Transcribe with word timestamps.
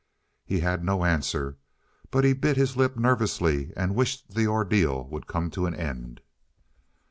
He 0.43 0.61
had 0.61 0.83
no 0.83 1.05
answer, 1.05 1.57
but 2.09 2.23
bit 2.41 2.57
his 2.57 2.75
lip 2.75 2.97
nervously 2.97 3.71
and 3.77 3.93
wished 3.93 4.33
the 4.33 4.47
ordeal 4.47 5.07
would 5.09 5.27
come 5.27 5.51
to 5.51 5.67
an 5.67 5.75
end. 5.75 6.21